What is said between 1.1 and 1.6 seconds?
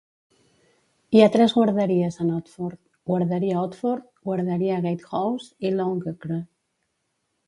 Hi ha tres